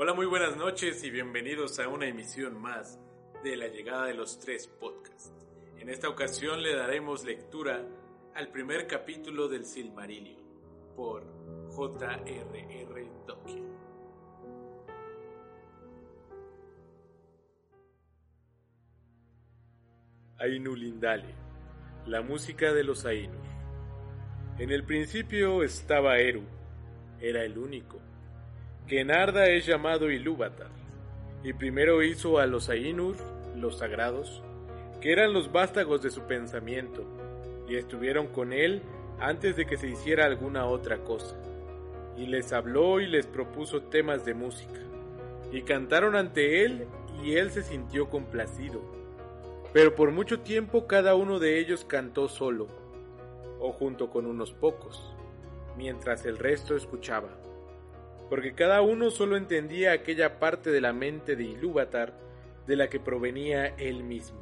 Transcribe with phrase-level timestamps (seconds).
[0.00, 3.00] Hola, muy buenas noches y bienvenidos a una emisión más
[3.42, 5.34] de La Llegada de los Tres Podcasts.
[5.76, 7.84] En esta ocasión le daremos lectura
[8.32, 10.40] al primer capítulo del Silmarillion
[10.94, 11.24] por
[11.70, 13.10] J.R.R.
[13.26, 13.64] Tolkien.
[20.38, 21.34] Ainulindale,
[22.06, 23.34] la música de los Ainur.
[24.60, 26.44] En el principio estaba Eru,
[27.20, 27.98] era el único
[28.88, 30.70] que Narda es llamado Ilúvatar,
[31.44, 33.16] y primero hizo a los Ainur,
[33.54, 34.42] los sagrados,
[35.02, 37.04] que eran los vástagos de su pensamiento,
[37.68, 38.80] y estuvieron con él
[39.20, 41.36] antes de que se hiciera alguna otra cosa.
[42.16, 44.80] Y les habló y les propuso temas de música,
[45.52, 46.86] y cantaron ante él,
[47.22, 48.80] y él se sintió complacido.
[49.74, 52.68] Pero por mucho tiempo cada uno de ellos cantó solo,
[53.60, 55.14] o junto con unos pocos,
[55.76, 57.28] mientras el resto escuchaba
[58.28, 62.14] porque cada uno solo entendía aquella parte de la mente de Ilúvatar
[62.66, 64.40] de la que provenía él mismo,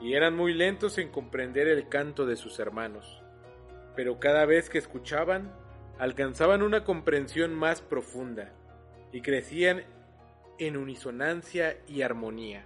[0.00, 3.22] y eran muy lentos en comprender el canto de sus hermanos,
[3.94, 5.52] pero cada vez que escuchaban,
[5.98, 8.52] alcanzaban una comprensión más profunda,
[9.12, 9.84] y crecían
[10.58, 12.64] en unisonancia y armonía.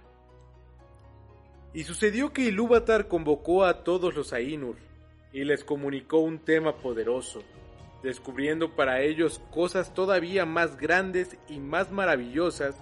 [1.73, 4.77] Y sucedió que Ilúvatar convocó a todos los Ainur,
[5.31, 7.43] y les comunicó un tema poderoso,
[8.01, 12.75] descubriendo para ellos cosas todavía más grandes y más maravillosas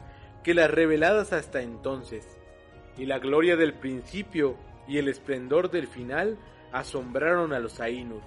[0.43, 2.37] que las reveladas hasta entonces.
[2.97, 4.55] Y la gloria del principio
[4.87, 6.37] y el esplendor del final
[6.71, 8.21] asombraron a los Ainur,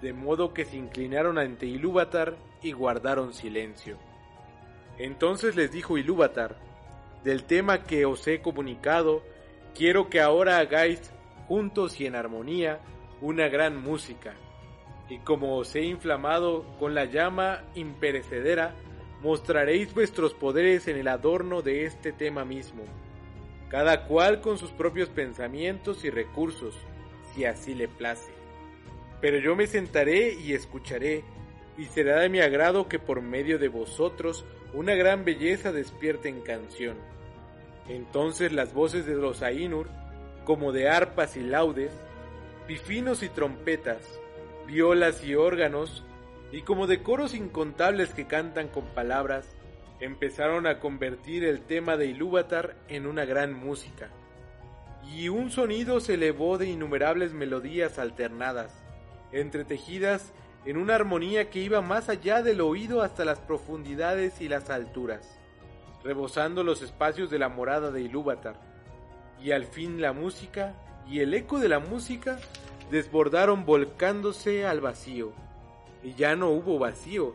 [0.00, 3.98] de modo que se inclinaron ante Ilúvatar y guardaron silencio.
[4.98, 6.56] Entonces les dijo Ilúvatar,
[7.24, 9.22] del tema que os he comunicado,
[9.74, 11.10] quiero que ahora hagáis,
[11.48, 12.80] juntos y en armonía,
[13.20, 14.34] una gran música
[15.08, 18.74] y como os he inflamado con la llama imperecedera,
[19.22, 22.84] mostraréis vuestros poderes en el adorno de este tema mismo,
[23.68, 26.74] cada cual con sus propios pensamientos y recursos,
[27.34, 28.30] si así le place.
[29.20, 31.24] Pero yo me sentaré y escucharé,
[31.78, 36.40] y será de mi agrado que por medio de vosotros una gran belleza despierte en
[36.40, 36.96] canción.
[37.88, 39.88] Entonces las voces de los Ainur,
[40.44, 41.92] como de arpas y laudes,
[42.66, 44.20] pifinos y trompetas,
[44.66, 46.04] violas y órganos,
[46.52, 49.56] y como de coros incontables que cantan con palabras,
[50.00, 54.10] empezaron a convertir el tema de Ilúvatar en una gran música.
[55.14, 58.72] Y un sonido se elevó de innumerables melodías alternadas,
[59.32, 60.32] entretejidas
[60.64, 65.38] en una armonía que iba más allá del oído hasta las profundidades y las alturas,
[66.02, 68.60] rebosando los espacios de la morada de Ilúvatar.
[69.40, 70.74] Y al fin la música
[71.08, 72.38] y el eco de la música
[72.90, 75.32] desbordaron volcándose al vacío.
[76.02, 77.34] Y ya no hubo vacío.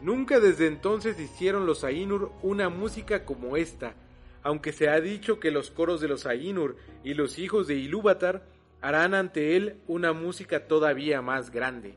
[0.00, 3.94] Nunca desde entonces hicieron los Ainur una música como esta,
[4.42, 8.44] aunque se ha dicho que los coros de los Ainur y los hijos de Ilúvatar
[8.80, 11.94] harán ante él una música todavía más grande,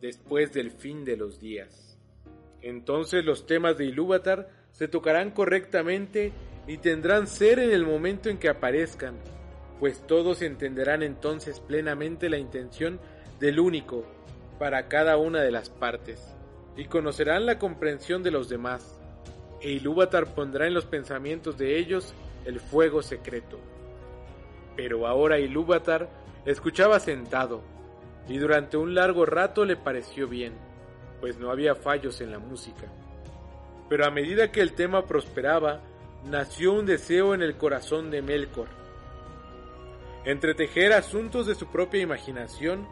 [0.00, 1.98] después del fin de los días.
[2.62, 6.32] Entonces los temas de Ilúvatar se tocarán correctamente
[6.66, 9.14] y tendrán ser en el momento en que aparezcan,
[9.80, 12.98] pues todos entenderán entonces plenamente la intención
[13.40, 14.04] del único
[14.58, 16.34] para cada una de las partes,
[16.76, 18.98] y conocerán la comprensión de los demás,
[19.60, 22.14] e Ilúvatar pondrá en los pensamientos de ellos
[22.44, 23.58] el fuego secreto.
[24.76, 26.08] Pero ahora Ilúvatar
[26.44, 27.62] escuchaba sentado,
[28.28, 30.54] y durante un largo rato le pareció bien,
[31.20, 32.86] pues no había fallos en la música.
[33.88, 35.80] Pero a medida que el tema prosperaba,
[36.24, 38.68] nació un deseo en el corazón de Melkor,
[40.26, 42.84] entretejer asuntos de su propia imaginación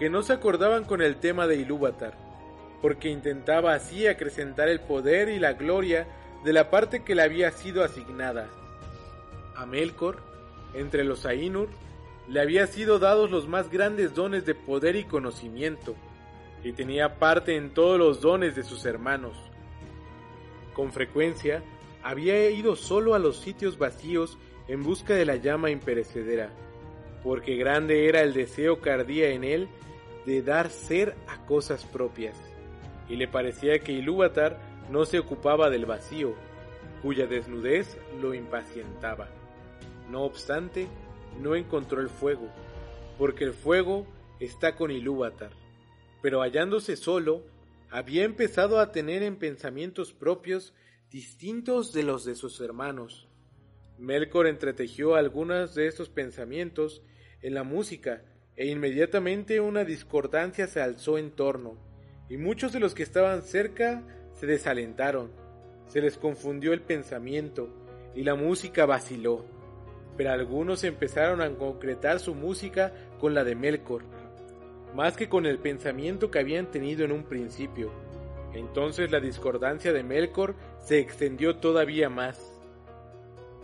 [0.00, 2.18] que no se acordaban con el tema de Ilúvatar,
[2.82, 6.08] porque intentaba así acrecentar el poder y la gloria
[6.44, 8.48] de la parte que le había sido asignada.
[9.54, 10.18] A Melkor,
[10.74, 11.68] entre los Ainur,
[12.28, 15.94] le había sido dados los más grandes dones de poder y conocimiento,
[16.64, 19.36] y tenía parte en todos los dones de sus hermanos.
[20.74, 21.62] Con frecuencia,
[22.02, 24.36] había ido solo a los sitios vacíos
[24.66, 26.50] en busca de la llama imperecedera,
[27.22, 29.68] porque grande era el deseo que ardía en él
[30.26, 32.36] de dar ser a cosas propias,
[33.08, 34.58] y le parecía que Ilúvatar
[34.90, 36.34] no se ocupaba del vacío,
[37.02, 39.28] cuya desnudez lo impacientaba.
[40.10, 40.86] No obstante,
[41.40, 42.48] no encontró el fuego,
[43.18, 44.06] porque el fuego
[44.40, 45.50] está con Ilúvatar.
[46.20, 47.42] Pero hallándose solo,
[47.90, 50.72] había empezado a tener en pensamientos propios
[51.10, 53.28] distintos de los de sus hermanos.
[53.98, 57.02] Melkor entretejió algunos de estos pensamientos
[57.42, 58.22] en la música,
[58.56, 61.76] e inmediatamente una discordancia se alzó en torno,
[62.28, 64.02] y muchos de los que estaban cerca
[64.34, 65.30] se desalentaron.
[65.88, 67.68] Se les confundió el pensamiento,
[68.14, 69.44] y la música vaciló.
[70.16, 74.04] Pero algunos empezaron a concretar su música con la de Melkor,
[74.94, 77.90] más que con el pensamiento que habían tenido en un principio.
[78.52, 82.51] Entonces la discordancia de Melkor se extendió todavía más,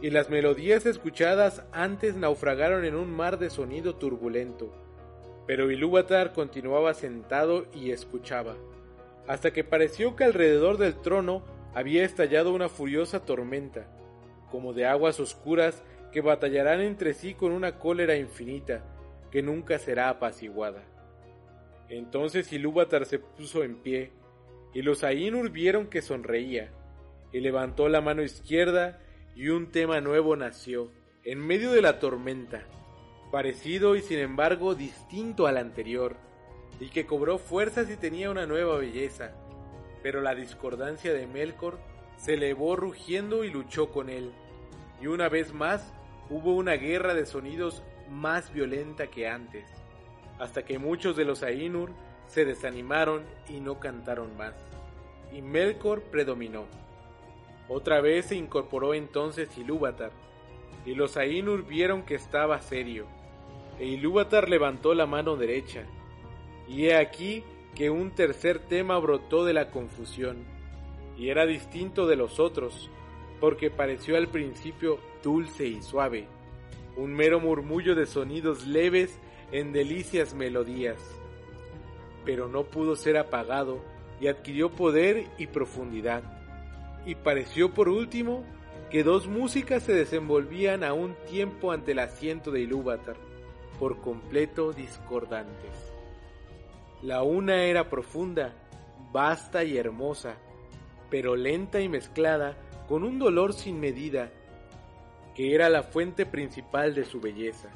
[0.01, 4.73] y las melodías escuchadas antes naufragaron en un mar de sonido turbulento.
[5.47, 8.57] Pero Ilúvatar continuaba sentado y escuchaba,
[9.27, 11.43] hasta que pareció que alrededor del trono
[11.75, 13.87] había estallado una furiosa tormenta,
[14.51, 18.83] como de aguas oscuras que batallarán entre sí con una cólera infinita,
[19.31, 20.83] que nunca será apaciguada.
[21.89, 24.13] Entonces Ilúvatar se puso en pie,
[24.75, 26.71] y los Ainur vieron que sonreía,
[27.33, 29.01] y levantó la mano izquierda,
[29.39, 30.91] y un tema nuevo nació,
[31.23, 32.65] en medio de la tormenta,
[33.31, 36.17] parecido y sin embargo distinto al anterior,
[36.81, 39.31] y que cobró fuerzas y tenía una nueva belleza.
[40.03, 41.79] Pero la discordancia de Melkor
[42.17, 44.33] se elevó rugiendo y luchó con él,
[45.01, 45.95] y una vez más
[46.31, 49.65] hubo una guerra de sonidos más violenta que antes
[50.41, 51.93] hasta que muchos de los Ainur
[52.27, 54.55] se desanimaron y no cantaron más,
[55.33, 56.67] y Melkor predominó.
[57.69, 60.11] Otra vez se incorporó entonces Ilúvatar,
[60.87, 63.07] y los Ainur vieron que estaba serio,
[63.79, 65.85] e Ilúvatar levantó la mano derecha,
[66.67, 67.45] y he aquí
[67.75, 70.45] que un tercer tema brotó de la confusión,
[71.19, 72.91] y era distinto de los otros,
[73.39, 76.27] porque pareció al principio dulce y suave,
[76.97, 79.19] un mero murmullo de sonidos leves
[79.53, 80.99] en delicias melodías,
[82.25, 83.81] pero no pudo ser apagado
[84.21, 86.38] y adquirió poder y profundidad.
[87.09, 88.45] Y pareció por último
[88.91, 93.17] que dos músicas se desenvolvían a un tiempo ante el asiento de Ilúvatar,
[93.79, 95.95] por completo discordantes.
[97.01, 98.53] La una era profunda,
[99.11, 100.37] vasta y hermosa,
[101.09, 104.31] pero lenta y mezclada con un dolor sin medida,
[105.35, 107.71] que era la fuente principal de su belleza.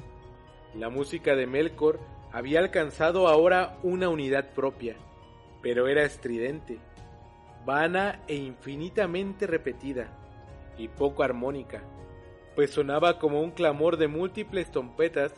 [0.75, 1.99] La música de Melkor
[2.31, 4.95] había alcanzado ahora una unidad propia,
[5.63, 6.77] pero era estridente,
[7.65, 10.07] vana e infinitamente repetida,
[10.77, 11.83] y poco armónica,
[12.55, 15.33] pues sonaba como un clamor de múltiples trompetas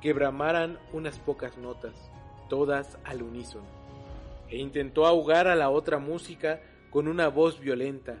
[0.00, 2.10] que bramaran unas pocas notas,
[2.48, 3.66] todas al unísono,
[4.48, 6.60] e intentó ahogar a la otra música
[6.90, 8.16] con una voz violenta,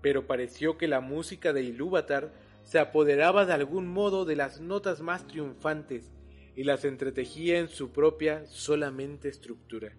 [0.00, 2.32] pero pareció que la música de Ilúvatar
[2.62, 6.10] se apoderaba de algún modo de las notas más triunfantes
[6.56, 9.92] y las entretejía en su propia solamente estructura.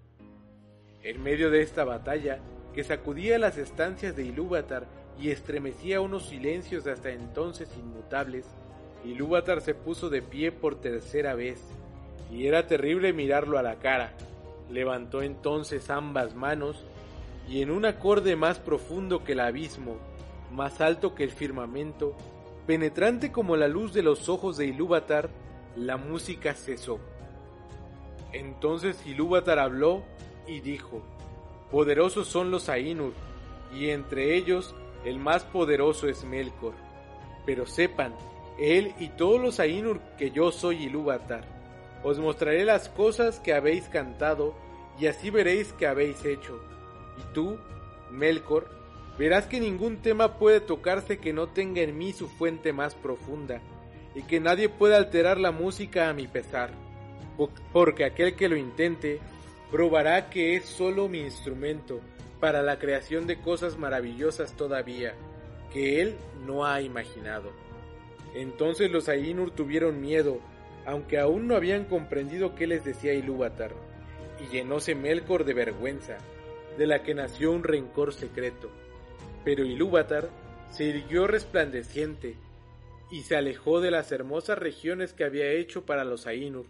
[1.03, 2.39] En medio de esta batalla,
[2.75, 4.86] que sacudía las estancias de Ilúvatar
[5.18, 8.45] y estremecía unos silencios hasta entonces inmutables,
[9.06, 11.62] Ilúvatar se puso de pie por tercera vez,
[12.30, 14.12] y era terrible mirarlo a la cara.
[14.69, 16.83] Levantó entonces ambas manos,
[17.48, 19.95] y en un acorde más profundo que el abismo,
[20.51, 22.15] más alto que el firmamento,
[22.67, 25.29] Penetrante como la luz de los ojos de Ilúvatar,
[25.75, 27.00] la música cesó.
[28.34, 30.03] Entonces Ilúvatar habló
[30.48, 31.03] y dijo,
[31.72, 33.13] Poderosos son los Ainur,
[33.74, 36.74] y entre ellos el más poderoso es Melkor.
[37.45, 38.15] Pero sepan,
[38.57, 41.43] él y todos los Ainur que yo soy Ilúvatar.
[42.03, 44.55] Os mostraré las cosas que habéis cantado,
[45.00, 46.60] y así veréis que habéis hecho.
[47.17, 47.57] Y tú,
[48.12, 48.69] Melkor,
[49.17, 53.62] verás que ningún tema puede tocarse que no tenga en mí su fuente más profunda,
[54.13, 56.72] y que nadie puede alterar la música a mi pesar,
[57.74, 59.19] porque aquel que lo intente
[59.75, 62.00] probará que es solo mi instrumento
[62.39, 65.15] para la creación de cosas maravillosas todavía,
[65.74, 66.15] que él
[66.46, 67.51] no ha imaginado.
[68.36, 70.39] Entonces los Ainur tuvieron miedo,
[70.86, 73.74] aunque aún no habían comprendido qué les decía Ilúvatar,
[74.41, 76.20] y llenóse Melkor de vergüenza,
[76.77, 78.72] de la que nació un rencor secreto.
[79.44, 80.29] Pero Ilúvatar
[80.72, 82.38] se irguió resplandeciente
[83.12, 86.65] y se alejó de las hermosas regiones que había hecho para los Ainur,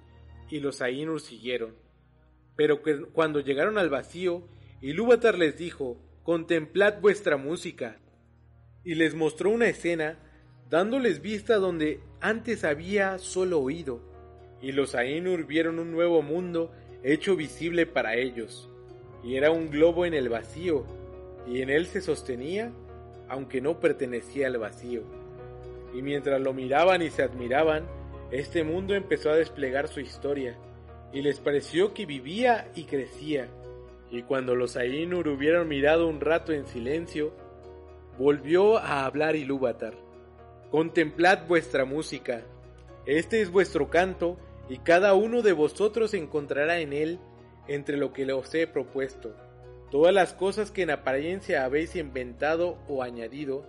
[0.50, 1.85] y los Ainur siguieron.
[2.56, 2.82] Pero
[3.14, 4.44] cuando llegaron al vacío,
[4.82, 7.98] Ilúvatar les dijo, Contemplad vuestra música,
[8.84, 10.18] y les mostró una escena,
[10.70, 14.02] dándoles vista donde antes había solo oído,
[14.62, 16.72] y los Ainur vieron un nuevo mundo
[17.04, 18.70] hecho visible para ellos,
[19.24, 20.86] y era un globo en el vacío,
[21.48, 22.72] y en él se sostenía
[23.28, 25.04] aunque no pertenecía al vacío.
[25.94, 27.86] Y mientras lo miraban y se admiraban,
[28.32, 30.56] este mundo empezó a desplegar su historia,
[31.12, 33.48] y les pareció que vivía y crecía.
[34.12, 37.34] Y cuando los Ainur hubieron mirado un rato en silencio,
[38.18, 39.94] volvió a hablar Ilúvatar.
[40.72, 42.44] Contemplad vuestra música,
[43.06, 47.20] este es vuestro canto, y cada uno de vosotros encontrará en él,
[47.68, 49.36] entre lo que os he propuesto,
[49.92, 53.66] todas las cosas que en apariencia habéis inventado o añadido,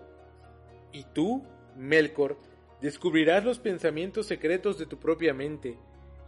[0.92, 1.44] y tú,
[1.76, 2.38] Melkor,
[2.80, 5.78] descubrirás los pensamientos secretos de tu propia mente,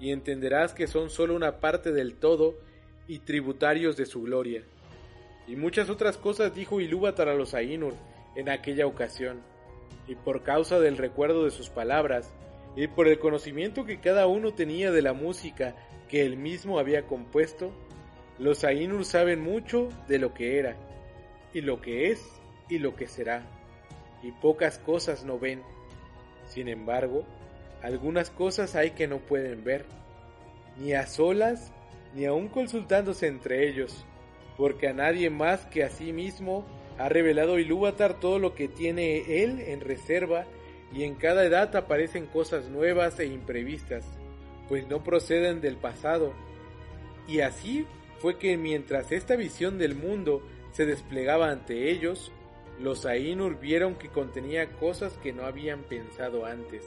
[0.00, 2.56] y entenderás que son sólo una parte del todo
[3.06, 4.62] y tributarios de su gloria.
[5.46, 7.94] Y muchas otras cosas dijo Ilúvatar a los Ainur
[8.36, 9.40] en aquella ocasión,
[10.06, 12.32] y por causa del recuerdo de sus palabras,
[12.76, 15.74] y por el conocimiento que cada uno tenía de la música
[16.08, 17.72] que él mismo había compuesto,
[18.38, 20.76] los Ainur saben mucho de lo que era,
[21.52, 22.24] y lo que es,
[22.68, 23.42] y lo que será,
[24.22, 25.62] y pocas cosas no ven.
[26.46, 27.24] Sin embargo,
[27.82, 29.84] algunas cosas hay que no pueden ver,
[30.78, 31.72] ni a solas,
[32.14, 34.04] ni aun consultándose entre ellos,
[34.56, 36.66] porque a nadie más que a sí mismo
[36.98, 40.46] ha revelado Ilúvatar todo lo que tiene él en reserva,
[40.92, 44.04] y en cada edad aparecen cosas nuevas e imprevistas,
[44.68, 46.32] pues no proceden del pasado.
[47.26, 47.86] Y así
[48.20, 50.42] fue que mientras esta visión del mundo
[50.72, 52.32] se desplegaba ante ellos,
[52.80, 56.82] los Ainur vieron que contenía cosas que no habían pensado antes,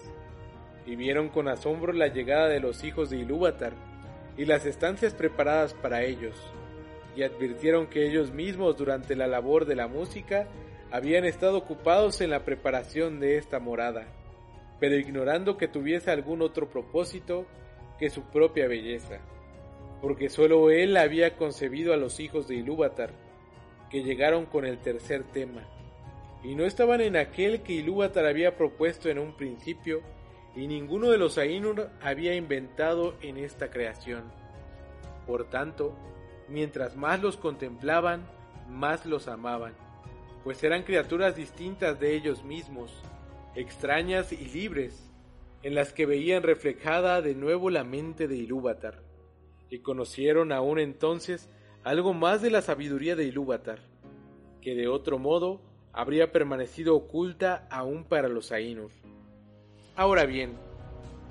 [0.86, 3.74] y vieron con asombro la llegada de los hijos de Ilúvatar
[4.38, 6.36] y las estancias preparadas para ellos,
[7.16, 10.48] y advirtieron que ellos mismos durante la labor de la música
[10.92, 14.08] habían estado ocupados en la preparación de esta morada,
[14.80, 17.46] pero ignorando que tuviese algún otro propósito
[18.00, 19.20] que su propia belleza,
[20.02, 23.12] porque sólo él había concebido a los hijos de Ilúvatar,
[23.90, 25.68] que llegaron con el tercer tema,
[26.44, 30.02] y no estaban en aquel que Ilúvatar había propuesto en un principio,
[30.56, 34.24] y ninguno de los Ainur había inventado en esta creación.
[35.26, 35.96] Por tanto,
[36.50, 38.26] mientras más los contemplaban,
[38.70, 39.74] más los amaban,
[40.44, 42.92] pues eran criaturas distintas de ellos mismos,
[43.56, 45.10] extrañas y libres,
[45.64, 49.04] en las que veían reflejada de nuevo la mente de Ilúvatar,
[49.70, 51.50] y conocieron aún entonces
[51.84, 53.80] algo más de la sabiduría de Ilúvatar,
[54.62, 55.62] que de otro modo
[55.94, 58.92] habría permanecido oculta aún para los Ainur.
[59.98, 60.54] Ahora bien,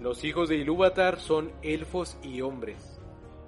[0.03, 3.01] los hijos de Ilúvatar son elfos y hombres,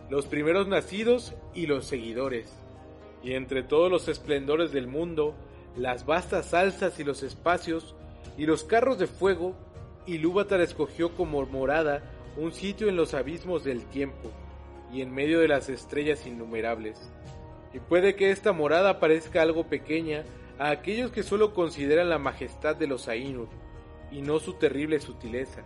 [0.09, 2.51] los primeros nacidos y los seguidores,
[3.23, 5.35] y entre todos los esplendores del mundo,
[5.77, 7.95] las vastas salsas y los espacios,
[8.39, 9.55] y los carros de fuego,
[10.07, 12.03] Ilúvatar escogió como morada
[12.39, 14.31] un sitio en los abismos del tiempo,
[14.91, 17.13] y en medio de las estrellas innumerables.
[17.75, 20.25] Y puede que esta morada parezca algo pequeña
[20.59, 23.49] a aquellos que solo consideran la majestad de los Ainur
[24.13, 25.63] y no su terrible sutileza,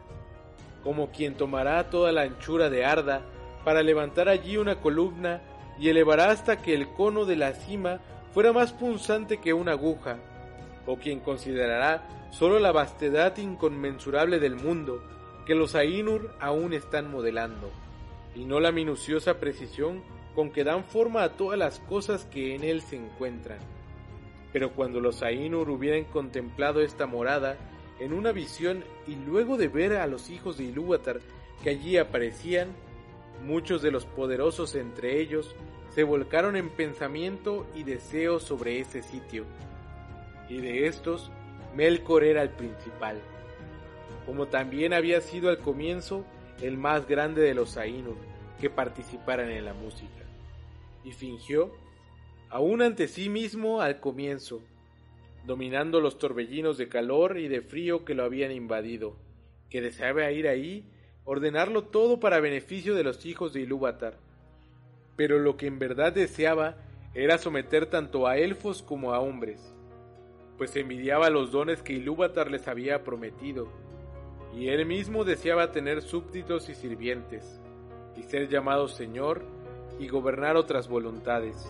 [0.82, 3.22] como quien tomará toda la anchura de Arda
[3.64, 5.42] para levantar allí una columna
[5.78, 8.00] y elevará hasta que el cono de la cima
[8.32, 10.18] fuera más punzante que una aguja,
[10.86, 15.02] o quien considerará solo la vastedad inconmensurable del mundo
[15.46, 17.70] que los Ainur aún están modelando,
[18.34, 20.02] y no la minuciosa precisión
[20.34, 23.58] con que dan forma a todas las cosas que en él se encuentran.
[24.52, 27.56] Pero cuando los Ainur hubieran contemplado esta morada
[27.98, 31.20] en una visión y luego de ver a los hijos de Ilúvatar
[31.62, 32.68] que allí aparecían,
[33.44, 35.54] muchos de los poderosos entre ellos
[35.94, 39.44] se volcaron en pensamiento y deseo sobre ese sitio.
[40.48, 41.30] Y de estos,
[41.74, 43.20] Melkor era el principal,
[44.24, 46.24] como también había sido al comienzo
[46.60, 48.16] el más grande de los Ainur
[48.60, 50.24] que participaran en la música,
[51.04, 51.70] y fingió
[52.48, 54.62] aún ante sí mismo al comienzo,
[55.46, 59.16] dominando los torbellinos de calor y de frío que lo habían invadido,
[59.70, 60.90] que deseaba ir ahí,
[61.24, 64.18] ordenarlo todo para beneficio de los hijos de Ilúvatar.
[65.16, 66.76] Pero lo que en verdad deseaba
[67.14, 69.72] era someter tanto a elfos como a hombres,
[70.58, 73.68] pues envidiaba los dones que Ilúvatar les había prometido,
[74.54, 77.60] y él mismo deseaba tener súbditos y sirvientes,
[78.16, 79.42] y ser llamado Señor,
[79.98, 81.68] y gobernar otras voluntades.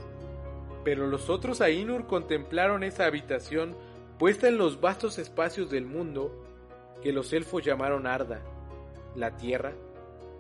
[0.86, 3.74] Pero los otros Ainur contemplaron esa habitación
[4.20, 6.30] puesta en los vastos espacios del mundo
[7.02, 8.40] que los elfos llamaron Arda,
[9.16, 9.72] la tierra,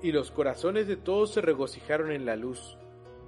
[0.04, 2.78] y los corazones de todos se regocijaron en la luz,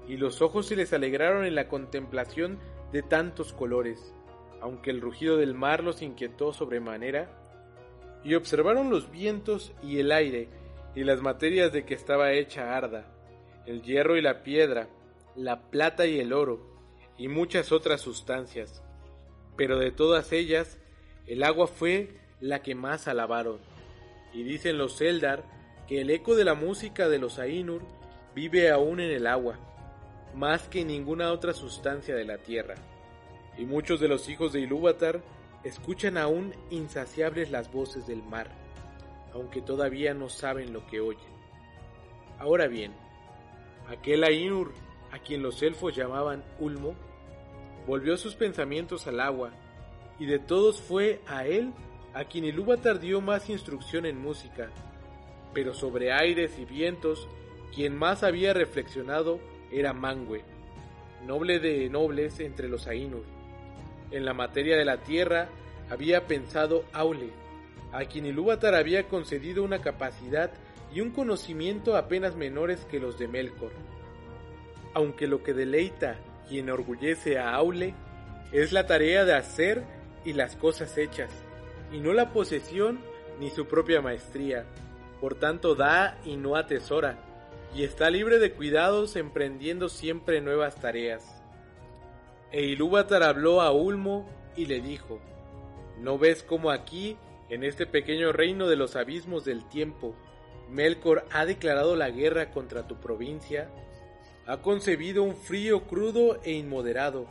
[0.06, 2.60] y los ojos se les alegraron en la contemplación
[2.92, 4.14] de tantos colores,
[4.60, 7.28] aunque el rugido del mar los inquietó sobremanera,
[8.22, 10.50] y observaron los vientos y el aire,
[10.94, 13.06] y las materias de que estaba hecha Arda,
[13.66, 14.88] el hierro y la piedra,
[15.34, 16.77] la plata y el oro,
[17.18, 18.82] y muchas otras sustancias.
[19.56, 20.78] pero de todas ellas,
[21.26, 23.58] el agua fue la que más alabaron.
[24.32, 25.42] Y dicen los Eldar
[25.88, 27.82] que el eco de la música de los Ainur
[28.36, 29.58] vive aún en el agua,
[30.32, 32.76] más que en ninguna otra sustancia de la tierra.
[33.56, 35.22] Y muchos de los hijos de Ilúvatar
[35.64, 38.48] escuchan aún insaciables las voces del mar,
[39.34, 41.32] aunque todavía no saben lo que oyen.
[42.38, 42.92] Ahora bien,
[43.88, 44.72] aquel Ainur,
[45.10, 46.94] a quien los elfos llamaban Ulmo,
[47.88, 49.50] volvió sus pensamientos al agua,
[50.18, 51.72] y de todos fue a él
[52.12, 54.68] a quien Ilúvatar dio más instrucción en música,
[55.54, 57.26] pero sobre aires y vientos,
[57.74, 59.40] quien más había reflexionado
[59.72, 60.44] era Mangue,
[61.26, 63.24] noble de nobles entre los Ainur.
[64.10, 65.48] En la materia de la tierra
[65.88, 67.30] había pensado Aule,
[67.92, 70.50] a quien Ilúvatar había concedido una capacidad
[70.92, 73.72] y un conocimiento apenas menores que los de Melkor.
[74.92, 76.18] Aunque lo que deleita
[76.50, 77.94] y enorgullece a Aule
[78.52, 79.84] es la tarea de hacer
[80.24, 81.30] y las cosas hechas,
[81.92, 83.00] y no la posesión
[83.40, 84.64] ni su propia maestría.
[85.20, 87.18] Por tanto da y no atesora,
[87.74, 91.42] y está libre de cuidados emprendiendo siempre nuevas tareas.
[92.50, 94.26] E Ilúvatar habló a Ulmo
[94.56, 95.20] y le dijo,
[95.98, 97.16] ¿No ves cómo aquí,
[97.50, 100.14] en este pequeño reino de los abismos del tiempo,
[100.70, 103.70] Melkor ha declarado la guerra contra tu provincia?
[104.48, 107.26] Ha concebido un frío crudo e inmoderado,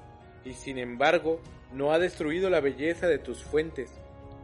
[0.46, 1.42] y sin embargo
[1.74, 3.90] no ha destruido la belleza de tus fuentes,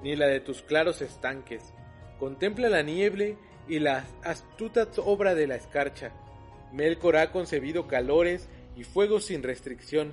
[0.02, 1.72] ni la de tus claros estanques.
[2.18, 3.38] Contempla la nieve
[3.68, 6.14] y la astuta obra de la escarcha.
[6.72, 10.12] Melkor ha concebido calores y fuegos sin restricción,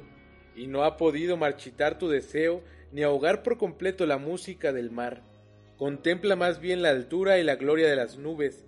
[0.55, 2.63] y no ha podido marchitar tu deseo
[2.93, 5.23] ni ahogar por completo la música del mar.
[5.79, 8.67] Contempla más bien la altura y la gloria de las nubes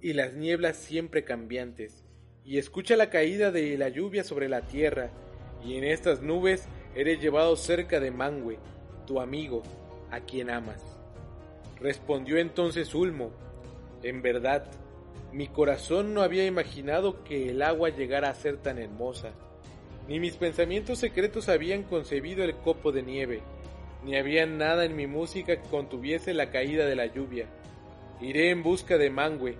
[0.00, 2.05] y las nieblas siempre cambiantes,
[2.46, 5.10] y escucha la caída de la lluvia sobre la tierra,
[5.62, 8.58] y en estas nubes eres llevado cerca de Mangue,
[9.06, 9.62] tu amigo,
[10.10, 10.82] a quien amas.
[11.78, 13.32] Respondió entonces Ulmo,
[14.02, 14.70] en verdad,
[15.32, 19.34] mi corazón no había imaginado que el agua llegara a ser tan hermosa
[20.08, 23.42] ni mis pensamientos secretos habían concebido el copo de nieve,
[24.04, 27.46] ni había nada en mi música que contuviese la caída de la lluvia.
[28.20, 29.56] Iré en busca de Mangue,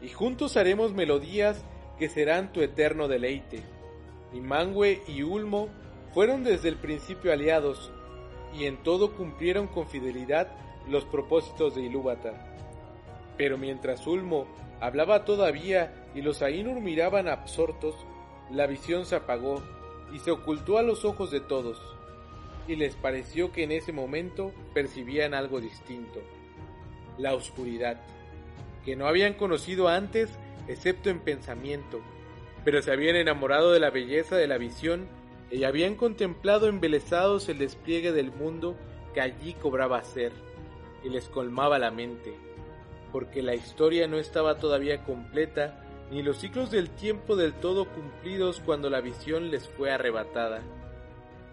[0.00, 1.64] y juntos haremos melodías
[1.98, 3.62] que serán tu eterno deleite.
[4.32, 5.68] Y Mangue y Ulmo
[6.14, 7.92] fueron desde el principio aliados,
[8.54, 10.48] y en todo cumplieron con fidelidad
[10.88, 12.56] los propósitos de Ilúvatar.
[13.36, 14.46] Pero mientras Ulmo
[14.80, 17.94] hablaba todavía y los Ainur miraban absortos,
[18.50, 19.62] la visión se apagó
[20.12, 21.78] y se ocultó a los ojos de todos,
[22.66, 26.20] y les pareció que en ese momento percibían algo distinto,
[27.18, 28.00] la oscuridad,
[28.84, 30.30] que no habían conocido antes
[30.68, 32.00] excepto en pensamiento,
[32.64, 35.08] pero se habían enamorado de la belleza de la visión
[35.50, 38.76] y habían contemplado embelesados el despliegue del mundo
[39.14, 40.32] que allí cobraba ser,
[41.02, 42.34] y les colmaba la mente,
[43.12, 48.60] porque la historia no estaba todavía completa ni los ciclos del tiempo del todo cumplidos
[48.64, 50.62] cuando la visión les fue arrebatada.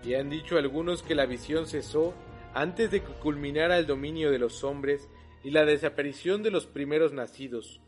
[0.04, 2.14] Y han dicho algunos que la visión cesó
[2.54, 5.10] antes de que culminara el dominio de los hombres
[5.44, 7.82] y la desaparición de los primeros nacidos.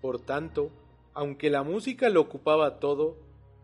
[0.00, 0.70] Por tanto,
[1.14, 3.16] aunque la música lo ocupaba todo,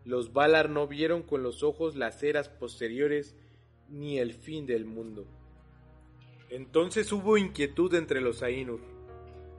[0.05, 3.35] los Valar no vieron con los ojos las eras posteriores
[3.89, 5.25] ni el fin del mundo.
[6.49, 8.81] Entonces hubo inquietud entre los Ainur,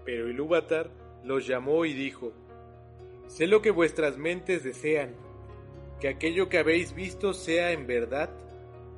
[0.04, 0.90] pero Ilúvatar
[1.24, 2.32] los llamó y dijo,
[3.26, 5.14] Sé lo que vuestras mentes desean,
[6.00, 8.30] que aquello que habéis visto sea en verdad,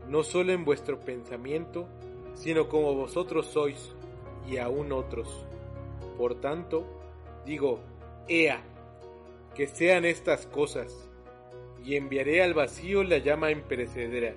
[0.09, 1.89] no solo en vuestro pensamiento,
[2.35, 3.95] sino como vosotros sois,
[4.49, 5.47] y aún otros.
[6.19, 6.87] Por tanto,
[7.47, 7.81] digo,
[8.29, 8.63] Ea,
[9.55, 11.09] que sean estas cosas,
[11.83, 14.35] y enviaré al vacío la llama imperecedera,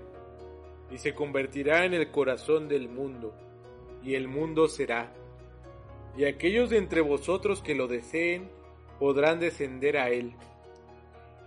[0.92, 3.34] y se convertirá en el corazón del mundo,
[4.04, 5.12] y el mundo será.
[6.16, 8.50] Y aquellos de entre vosotros que lo deseen,
[9.00, 10.34] podrán descender a él.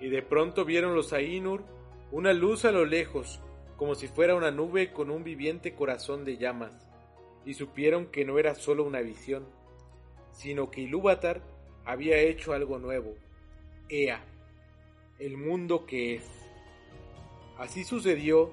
[0.01, 1.63] Y de pronto vieron los Ainur
[2.11, 3.41] una luz a lo lejos,
[3.77, 6.89] como si fuera una nube con un viviente corazón de llamas,
[7.45, 9.47] y supieron que no era solo una visión,
[10.33, 11.43] sino que Ilúvatar
[11.85, 13.15] había hecho algo nuevo,
[13.89, 14.25] Ea,
[15.19, 16.25] el mundo que es.
[17.59, 18.53] Así sucedió,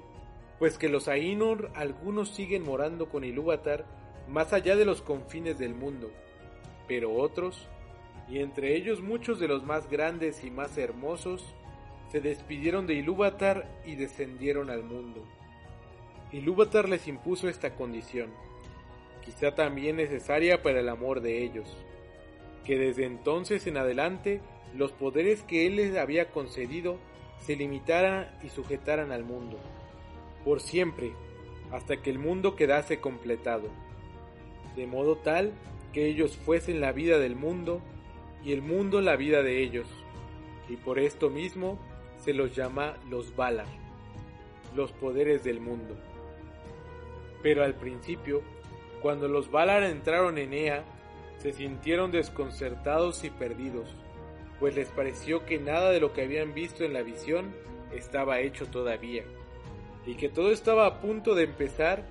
[0.58, 3.86] pues que los Ainur algunos siguen morando con Ilúvatar
[4.28, 6.10] más allá de los confines del mundo,
[6.86, 7.68] pero otros
[8.30, 11.44] y entre ellos muchos de los más grandes y más hermosos,
[12.12, 15.24] se despidieron de Ilúvatar y descendieron al mundo.
[16.32, 18.30] Ilúvatar les impuso esta condición,
[19.24, 21.76] quizá también necesaria para el amor de ellos,
[22.64, 24.40] que desde entonces en adelante
[24.74, 26.98] los poderes que él les había concedido
[27.40, 29.58] se limitaran y sujetaran al mundo,
[30.44, 31.12] por siempre,
[31.70, 33.68] hasta que el mundo quedase completado,
[34.76, 35.52] de modo tal
[35.92, 37.80] que ellos fuesen la vida del mundo
[38.44, 39.86] y el mundo la vida de ellos,
[40.68, 41.78] y por esto mismo
[42.18, 43.66] se los llama los Valar,
[44.76, 45.96] los poderes del mundo.
[47.42, 48.42] Pero al principio,
[49.00, 50.84] cuando los Valar entraron en Ea,
[51.40, 53.88] se sintieron desconcertados y perdidos,
[54.58, 57.54] pues les pareció que nada de lo que habían visto en la visión
[57.94, 59.24] estaba hecho todavía,
[60.06, 62.04] y que todo estaba a punto de empezar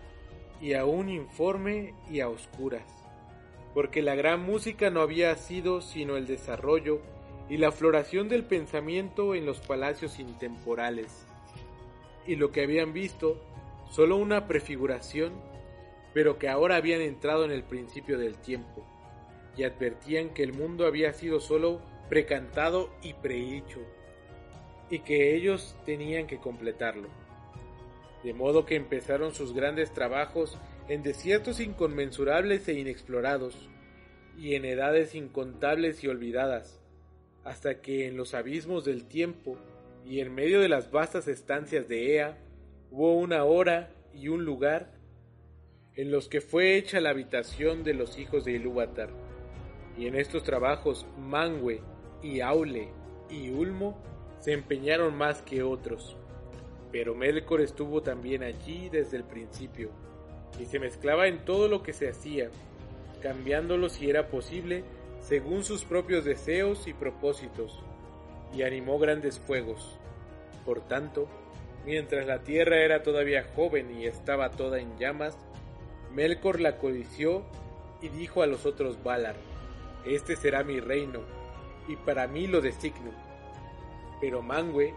[0.59, 2.83] y aún informe y a oscuras,
[3.75, 6.99] porque la gran música no había sido sino el desarrollo
[7.49, 11.27] y la floración del pensamiento en los palacios intemporales,
[12.25, 13.39] y lo que habían visto
[13.91, 15.33] solo una prefiguración,
[16.15, 18.87] pero que ahora habían entrado en el principio del tiempo
[19.57, 23.79] y advertían que el mundo había sido solo precantado y prehecho,
[24.89, 27.07] y que ellos tenían que completarlo.
[28.23, 30.57] De modo que empezaron sus grandes trabajos
[30.88, 33.69] en desiertos inconmensurables e inexplorados,
[34.38, 36.79] y en edades incontables y olvidadas,
[37.43, 39.57] hasta que en los abismos del tiempo
[40.05, 42.38] y en medio de las vastas estancias de Ea,
[42.89, 44.93] hubo una hora y un lugar
[45.95, 49.28] en los que fue hecha la habitación de los hijos de Ilúvatar
[49.99, 51.81] y en estos trabajos Mangue
[52.23, 52.88] y Aule
[53.29, 54.01] y Ulmo
[54.39, 56.15] se empeñaron más que otros.
[56.89, 59.89] Pero Melkor estuvo también allí desde el principio,
[60.57, 62.49] y se mezclaba en todo lo que se hacía,
[63.21, 64.85] cambiándolo si era posible
[65.19, 67.77] según sus propios deseos y propósitos,
[68.55, 69.99] y animó grandes fuegos.
[70.65, 71.27] Por tanto,
[71.85, 75.38] mientras la tierra era todavía joven y estaba toda en llamas,
[76.15, 77.43] Melkor la codició
[78.01, 79.35] y dijo a los otros Valar,
[80.05, 81.21] este será mi reino,
[81.88, 83.12] y para mí lo designo.
[84.21, 84.93] Pero Mangue,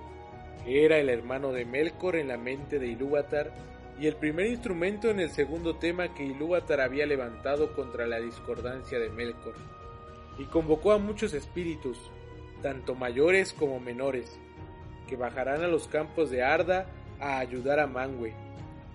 [0.67, 3.53] era el hermano de Melkor en la mente de Ilúvatar,
[3.99, 8.99] y el primer instrumento en el segundo tema que Ilúvatar había levantado contra la discordancia
[8.99, 9.55] de Melkor,
[10.39, 11.99] y convocó a muchos espíritus,
[12.63, 14.39] tanto mayores como menores,
[15.09, 16.87] que bajarán a los campos de Arda
[17.21, 18.35] a ayudar a Mangue,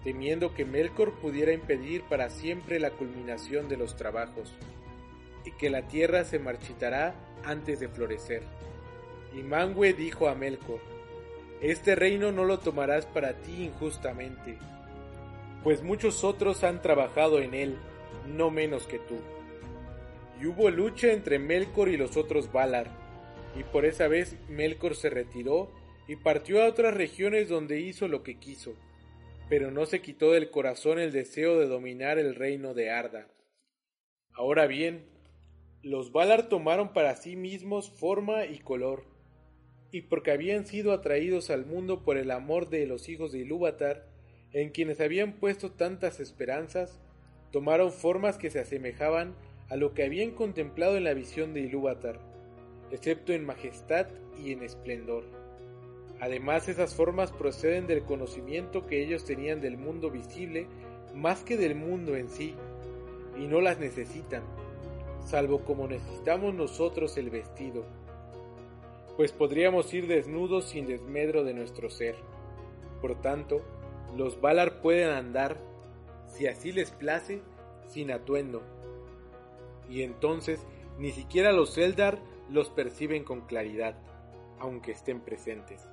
[0.03, 4.53] temiendo que Melkor pudiera impedir para siempre la culminación de los trabajos
[5.47, 8.43] y que la tierra se marchitará antes de florecer.
[9.33, 10.81] Y Mangue dijo a Melkor,
[11.61, 14.57] Este reino no lo tomarás para ti injustamente,
[15.63, 17.77] pues muchos otros han trabajado en él,
[18.27, 19.15] no menos que tú.
[20.41, 22.87] Y hubo lucha entre Melkor y los otros Valar,
[23.57, 25.71] y por esa vez Melkor se retiró
[26.09, 28.75] y partió a otras regiones donde hizo lo que quiso,
[29.47, 33.27] pero no se quitó del corazón el deseo de dominar el reino de Arda.
[34.33, 35.16] Ahora bien,
[35.87, 39.03] los Valar tomaron para sí mismos forma y color,
[39.89, 44.05] y porque habían sido atraídos al mundo por el amor de los hijos de Ilúvatar,
[44.51, 46.99] en quienes habían puesto tantas esperanzas,
[47.51, 49.33] tomaron formas que se asemejaban
[49.69, 52.19] a lo que habían contemplado en la visión de Ilúvatar,
[52.91, 54.07] excepto en majestad
[54.43, 55.23] y en esplendor.
[56.19, 60.67] Además, esas formas proceden del conocimiento que ellos tenían del mundo visible
[61.15, 62.55] más que del mundo en sí,
[63.39, 64.43] y no las necesitan
[65.27, 67.83] salvo como necesitamos nosotros el vestido,
[69.17, 72.15] pues podríamos ir desnudos sin desmedro de nuestro ser.
[73.01, 73.61] Por tanto,
[74.15, 75.57] los Valar pueden andar,
[76.27, 77.41] si así les place,
[77.89, 78.61] sin atuendo.
[79.89, 80.65] Y entonces
[80.97, 83.97] ni siquiera los Eldar los perciben con claridad,
[84.59, 85.89] aunque estén presentes.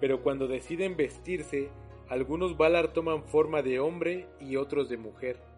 [0.00, 1.70] Pero cuando deciden vestirse,
[2.08, 5.49] algunos Valar toman forma de hombre y otros de mujer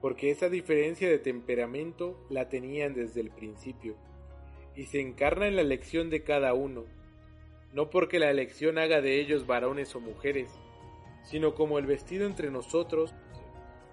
[0.00, 3.96] porque esa diferencia de temperamento la tenían desde el principio,
[4.74, 6.84] y se encarna en la elección de cada uno,
[7.72, 10.50] no porque la elección haga de ellos varones o mujeres,
[11.22, 13.14] sino como el vestido entre nosotros,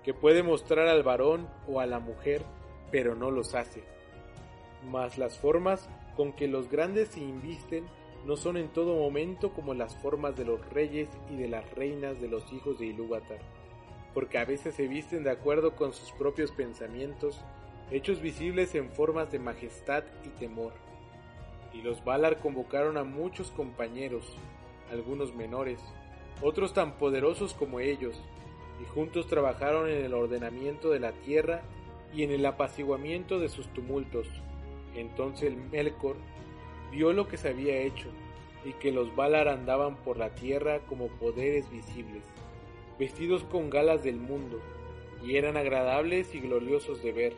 [0.03, 2.41] que puede mostrar al varón o a la mujer,
[2.89, 3.83] pero no los hace.
[4.89, 7.85] Mas las formas con que los grandes se invisten
[8.25, 12.21] no son en todo momento como las formas de los reyes y de las reinas
[12.21, 13.56] de los hijos de Ilúvatar
[14.17, 17.39] porque a veces se visten de acuerdo con sus propios pensamientos,
[17.91, 20.73] hechos visibles en formas de majestad y temor.
[21.71, 24.35] Y los Valar convocaron a muchos compañeros,
[24.91, 25.79] algunos menores,
[26.41, 28.19] otros tan poderosos como ellos,
[28.81, 31.61] y juntos trabajaron en el ordenamiento de la tierra
[32.11, 34.27] y en el apaciguamiento de sus tumultos.
[34.95, 36.15] Entonces Melkor
[36.89, 38.07] vio lo que se había hecho,
[38.65, 42.23] y que los Valar andaban por la tierra como poderes visibles
[42.99, 44.59] vestidos con galas del mundo,
[45.23, 47.33] y eran agradables y gloriosos de ver,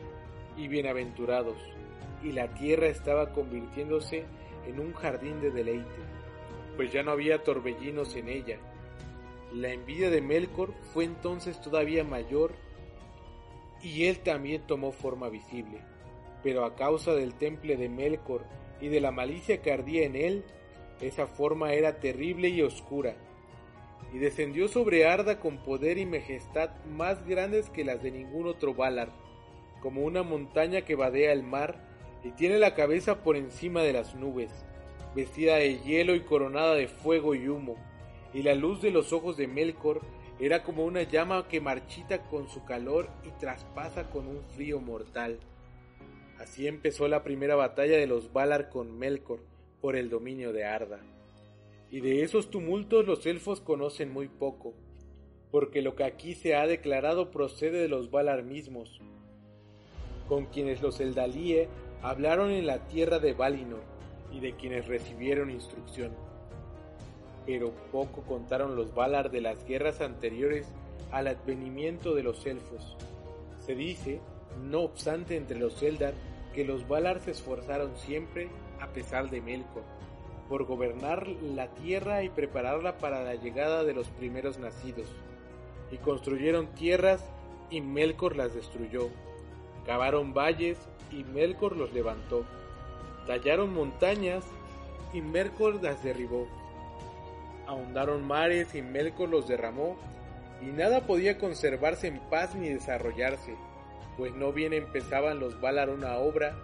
[0.56, 1.56] y bienaventurados,
[2.22, 4.24] y la tierra estaba convirtiéndose
[4.66, 6.02] en un jardín de deleite,
[6.76, 8.58] pues ya no había torbellinos en ella,
[9.52, 12.52] La envidia de Melkor fue entonces todavía mayor
[13.82, 15.80] y él también tomó forma visible.
[16.42, 18.44] Pero a causa del temple de Melkor
[18.80, 20.44] y de la malicia que ardía en él,
[21.00, 23.16] esa forma era terrible y oscura,
[24.12, 28.74] y descendió sobre Arda con poder y majestad más grandes que las de ningún otro
[28.74, 29.08] Valar,
[29.80, 31.76] como una montaña que vadea el mar
[32.24, 34.50] y tiene la cabeza por encima de las nubes,
[35.14, 37.76] vestida de hielo y coronada de fuego y humo,
[38.34, 40.00] y la luz de los ojos de Melkor
[40.38, 45.38] era como una llama que marchita con su calor y traspasa con un frío mortal.
[46.38, 49.40] Así empezó la primera batalla de los Valar con Melkor,
[49.80, 51.00] por el dominio de Arda.
[51.90, 54.74] Y de esos tumultos los elfos conocen muy poco,
[55.50, 59.00] porque lo que aquí se ha declarado procede de los Valar mismos,
[60.28, 61.68] con quienes los Eldalíe
[62.02, 63.82] hablaron en la tierra de Valinor
[64.32, 66.12] y de quienes recibieron instrucción.
[67.44, 70.68] Pero poco contaron los Valar de las guerras anteriores
[71.10, 72.96] al advenimiento de los elfos.
[73.58, 74.20] Se dice,
[74.62, 76.14] no obstante, entre los Eldar
[76.54, 78.48] que los Valar se esforzaron siempre
[78.80, 79.82] a pesar de Melkor,
[80.50, 85.06] por gobernar la tierra y prepararla para la llegada de los primeros nacidos.
[85.92, 87.24] Y construyeron tierras
[87.70, 89.08] y Melkor las destruyó.
[89.86, 90.76] Cavaron valles
[91.12, 92.44] y Melkor los levantó.
[93.26, 94.44] Tallaron montañas
[95.12, 96.48] y Melkor las derribó.
[97.68, 99.96] Ahondaron mares y Melkor los derramó.
[100.60, 103.54] Y nada podía conservarse en paz ni desarrollarse,
[104.18, 106.54] pues no bien empezaban los Valar una obra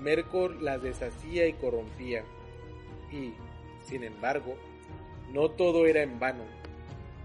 [0.00, 2.24] Mercor las deshacía y corrompía.
[3.12, 3.32] Y,
[3.84, 4.56] sin embargo,
[5.32, 6.44] no todo era en vano,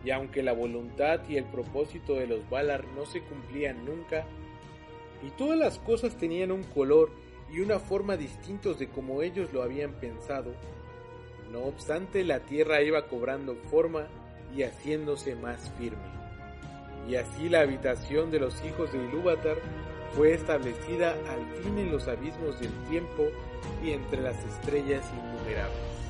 [0.04, 4.26] y aunque la voluntad y el propósito de los Valar no se cumplían nunca,
[5.26, 7.12] y todas las cosas tenían un color
[7.52, 10.54] y una forma distintos de como ellos lo habían pensado,
[11.52, 14.08] no obstante la tierra iba cobrando forma
[14.56, 16.02] y haciéndose más firme.
[17.08, 19.58] Y así la habitación de los hijos de Ilúvatar
[20.15, 23.24] fue establecida al fin en los abismos del tiempo
[23.84, 25.06] y entre las estrellas
[25.43, 26.03] innumerables.